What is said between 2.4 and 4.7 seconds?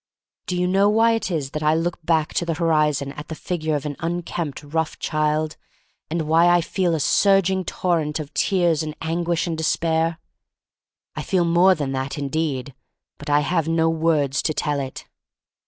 the horizon at the figure of an unkempt,